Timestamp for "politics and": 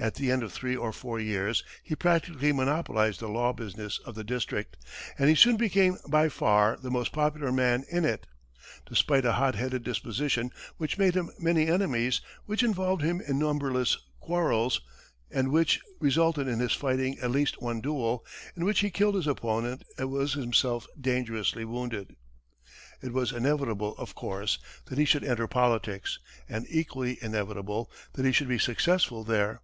25.48-26.66